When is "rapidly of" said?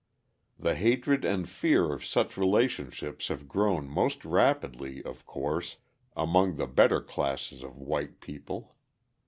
4.25-5.27